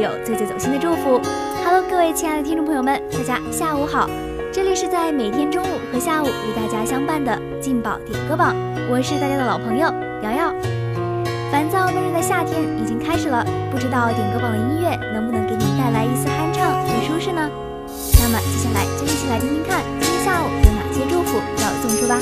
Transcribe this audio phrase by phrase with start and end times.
[0.00, 1.20] 有最最走心的祝福。
[1.64, 4.08] Hello，各位亲爱的听众朋友们，大家下午好！
[4.52, 8.56] 这里是在每天中午和下午与大家相伴的劲宝点歌榜，
[8.90, 10.52] 我是大家的老朋友瑶瑶。
[11.52, 17.48] 烦躁闷热的夏天已经开始了，不知道点歌榜的音乐能不能给你带来一丝酣畅与舒适呢？
[18.22, 22.18] 那么接下来就一起来听听看，今天下午有哪些祝福要送出吧。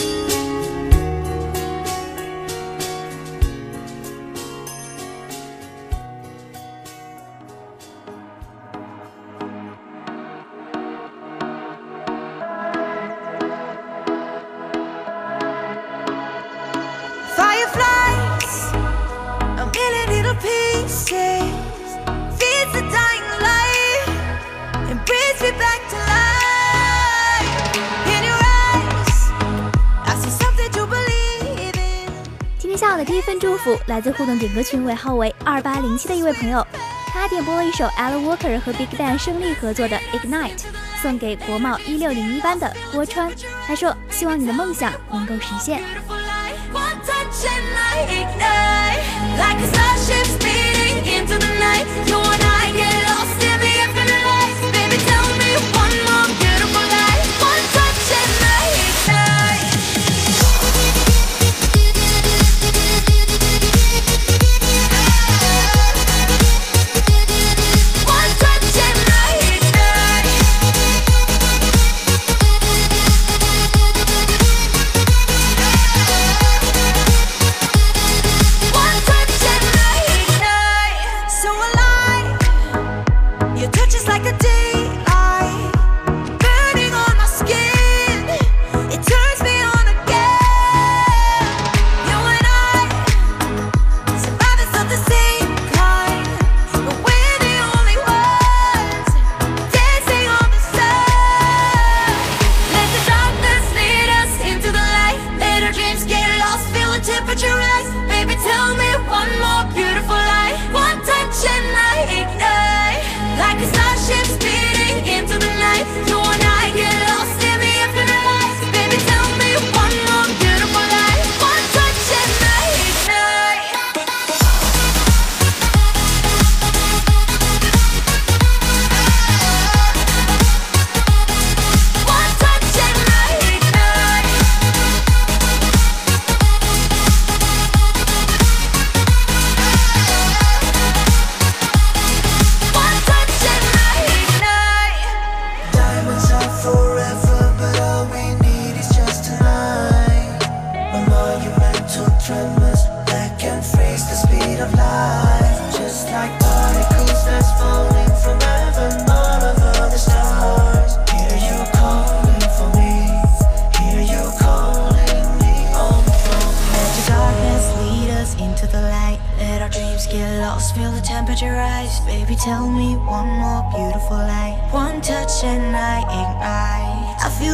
[32.89, 36.67] 今天下午的第一份祝福来自互动点歌群尾号为二八零七的一位朋友，
[37.13, 40.63] 他点播了一首 Alan Walker 和 Big Bang 胜利合作的 Ignite，
[41.03, 43.31] 送给国贸一六零一班的郭川。
[43.67, 45.83] 他说：“希望你的梦想能够实现。
[45.83, 49.03] Beautiful light, one touch and I ignite
[49.37, 51.85] like a starship speeding into the night.
[52.09, 52.28] you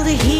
[0.04, 0.33] the heat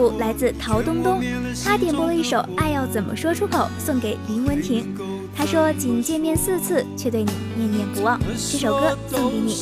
[0.00, 1.22] 福来自陶东东，
[1.62, 4.96] 他点播了一首《爱要怎么说出口》，送给林文婷。
[5.36, 8.18] 他说仅见面四次，却对你念念不忘，
[8.50, 9.54] 这首歌送给你。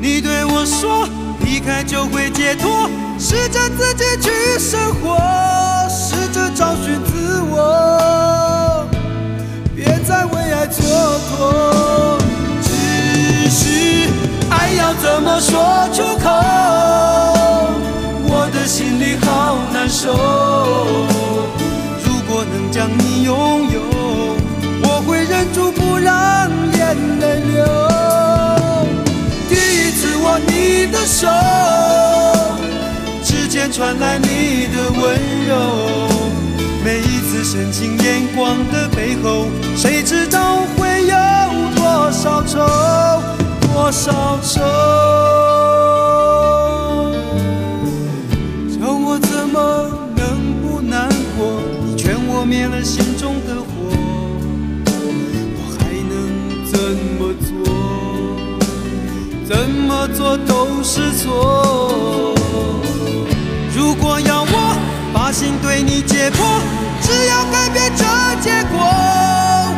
[0.00, 1.08] 你对我说，
[1.44, 2.88] 离开就会解脱，
[3.18, 5.18] 试着自己去生活，
[5.88, 8.86] 试着找寻自我，
[9.74, 10.80] 别再为爱蹉
[11.34, 12.20] 跎。
[12.62, 14.08] 只是
[14.48, 16.30] 爱要怎么说出口，
[31.18, 31.26] 手，
[33.24, 35.18] 指尖传来你的温
[35.48, 35.52] 柔。
[36.84, 40.62] 每一次深情眼光的背后，谁知道
[60.36, 62.34] 都是错。
[63.74, 64.76] 如果要我
[65.12, 66.60] 把心对你解剖，
[67.00, 68.04] 只要改变这
[68.40, 68.78] 结果，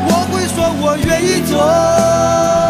[0.08, 2.69] 我会说我愿意做。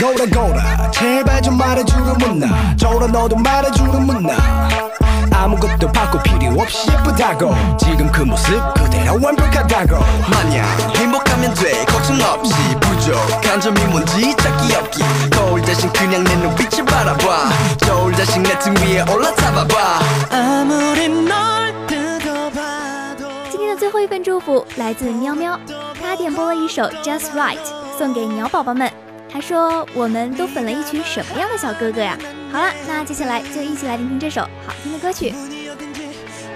[0.00, 4.34] 거라 거라 제발 좀 말해주는 문나 저라 너도 말해주는 문나
[5.32, 9.98] 아무것도 바꿀 필요 없이 예쁘다고 지금 그 모습 그대로 완벽하다고
[10.30, 16.84] 마냥 행복하면 돼 걱정 없이 부족한 점이 뭔지 찾기 없기 거울 자신 그냥 내 눈빛을
[16.84, 17.48] 바라봐
[17.78, 19.98] 저울 자신 내 등 위에 올라타봐봐
[20.30, 25.58] 아무리 널 뜯어봐도 今天的最后一份祝福来自喵喵，
[26.10, 27.58] 他点播了一首《Just Right》，
[27.98, 28.90] 送给鸟宝宝们。
[29.32, 32.16] 他说：“我们都粉了一群什么样的小哥哥呀？”
[32.52, 35.34] 好了，那接下来就一起来聆听这首好听的歌曲。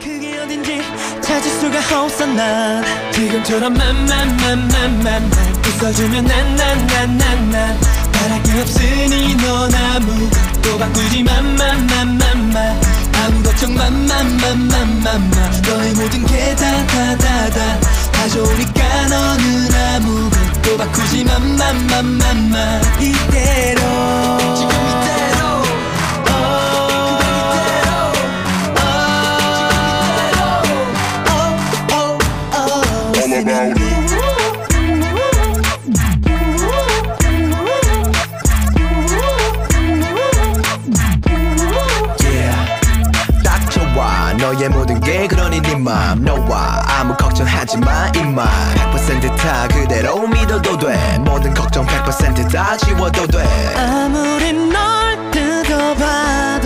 [0.02, 0.80] 그게 어딘지
[1.20, 5.30] 찾을 수가 없어 난 지금처럼 만만만만만만
[5.66, 7.78] 웃어주면 난난난난난
[8.12, 12.80] 바랄 게 없으니 넌 아무것도 바꾸지 만만만만만
[13.12, 15.04] 아무것도 맘맘맘맘맘맘
[15.66, 17.80] 너의 모든 게 다 다 다다
[18.10, 18.73] 다 좋으니까
[19.07, 23.81] 너는 아무것도 바꾸지 맘맘맘맘맘 이대로
[24.55, 25.39] 지금 이대로
[26.29, 26.37] 어,
[27.19, 27.89] 그냥 이대로
[31.29, 32.17] 어, 어, 어,
[32.55, 33.11] 어.
[33.15, 33.95] All about it
[44.37, 48.47] 너의 모든 게 그러니 네맘 너와 아무 걱정하지 마 이만
[48.91, 51.19] 100%다 그대로 믿어도 돼.
[51.19, 53.43] 모든 걱정 100%다 지워도 돼.
[53.77, 56.64] 아무리 널 뜯어봐도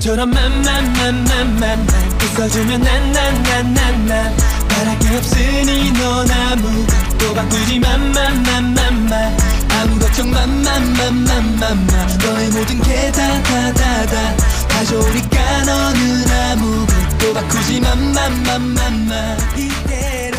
[0.00, 1.86] 지금처럼 맘맘맘맘맘
[2.34, 4.36] 웃어주면 난난난난난
[4.68, 9.36] 바랄 게 없으니 넌 아무것도 바꾸지 맘맘맘맘맘
[9.68, 11.86] 아무 걱정 맘맘맘맘맘맘
[12.24, 14.36] 너의 모든 게 다 다 다다
[14.66, 20.38] 다 좋으니까 너는 아무것도 바꾸지 맘맘맘맘맘 이대로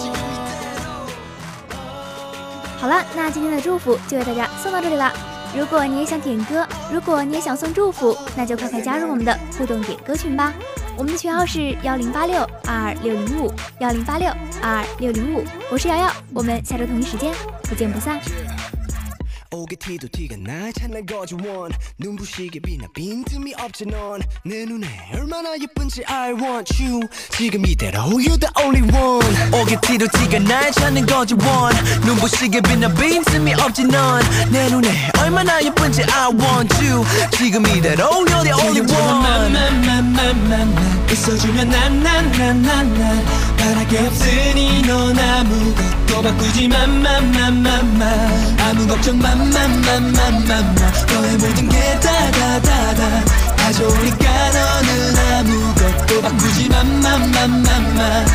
[0.00, 0.84] 지금 이대로
[2.80, 5.12] 好了，那今天的祝福就为大家送到这里啦。
[5.57, 10.53] 如果你也想点歌，如果你也想送祝福，那就快快加入我们的互动点歌群吧。
[10.97, 14.29] 我们的群号是幺零八六二二六零五幺零八六
[14.61, 18.19] 二二六零五，我是瑶瑶，我们下周同一时间不见不散。
[19.51, 21.71] 오게 티도 티가 나 찬란 거지 원.
[21.97, 24.21] 눈부시게 빛나 빈틈이 없지 넌.
[24.45, 26.99] 내 눈에 얼마나 예쁜지 I want you.
[27.31, 29.53] 지금 이대로 You're the only one.
[29.59, 31.73] 오게 티도 티가 날 찾는 거지 원.
[32.05, 34.21] 눈부시게 빛나 빈틈이 없지 넌.
[34.51, 34.87] 내 눈에
[35.19, 37.03] 얼마나 예쁜지 I want you.
[37.35, 39.49] 지금 이대로 You're the only one.
[41.11, 43.25] 있어주면 난난난난난
[43.57, 48.01] 바랄 게 없으니 넌 아무것도 바꾸지 맘맘맘맘맘
[48.59, 50.75] 아무 걱정 맘맘맘맘맘
[51.07, 53.25] 너의 모든 게 다다다다.
[53.55, 58.25] 다 좋으니까 너는 아무것도 바꾸지 맘맘맘맘맘.